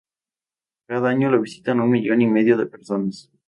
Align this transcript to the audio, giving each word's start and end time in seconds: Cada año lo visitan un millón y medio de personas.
Cada 0.87 1.09
año 1.11 1.29
lo 1.29 1.39
visitan 1.39 1.79
un 1.79 1.91
millón 1.91 2.23
y 2.23 2.27
medio 2.27 2.57
de 2.57 2.65
personas. 2.65 3.29